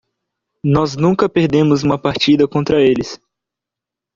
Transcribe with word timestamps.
Nós 0.65 0.95
nunca 0.95 1.29
perdemos 1.29 1.83
uma 1.83 1.95
partida 1.95 2.47
contra 2.47 2.81
eles. 2.81 3.21